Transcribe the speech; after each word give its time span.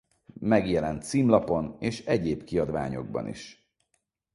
Megjelent 0.39 1.03
címlapon 1.03 1.75
és 1.79 2.05
egyéb 2.05 2.43
kiadványokban 2.43 3.27
is. 3.27 3.71